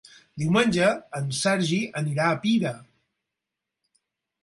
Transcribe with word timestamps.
Diumenge 0.43 0.87
en 1.19 1.27
Sergi 1.41 1.79
anirà 2.03 2.31
a 2.33 2.41
Pira. 2.47 2.75